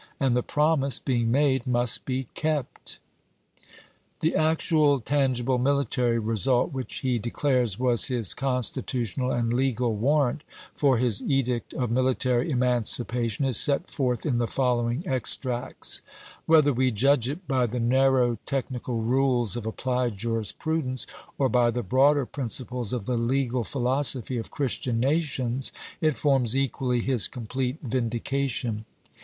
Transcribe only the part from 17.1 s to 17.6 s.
it